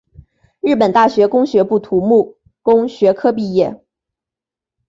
[0.61, 3.85] 日本大学工学部土木工学科毕业。